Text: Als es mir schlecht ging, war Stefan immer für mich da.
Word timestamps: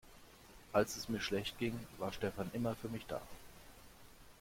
Als 0.73 0.97
es 0.97 1.09
mir 1.09 1.19
schlecht 1.21 1.59
ging, 1.59 1.79
war 1.99 2.11
Stefan 2.11 2.49
immer 2.55 2.75
für 2.75 2.89
mich 2.89 3.05
da. 3.05 3.21